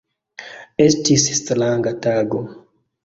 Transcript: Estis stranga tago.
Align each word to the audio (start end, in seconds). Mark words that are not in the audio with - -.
Estis 0.87 1.27
stranga 1.41 1.93
tago. 2.07 2.43